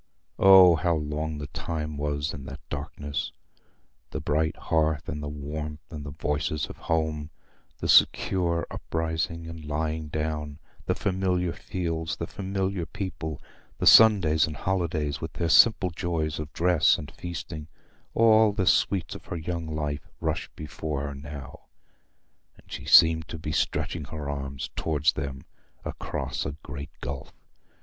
[0.39, 3.31] Oh how long the time was in that darkness!
[4.09, 7.29] The bright hearth and the warmth and the voices of home,
[7.77, 13.39] the secure uprising and lying down, the familiar fields, the familiar people,
[13.77, 19.25] the Sundays and holidays with their simple joys of dress and feasting—all the sweets of
[19.25, 21.65] her young life rushed before her now,
[22.57, 25.45] and she seemed to be stretching her arms towards them
[25.85, 27.31] across a great gulf.